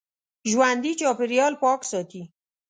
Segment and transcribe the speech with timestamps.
[0.51, 2.21] ژوندي چاپېریال پاک ساتي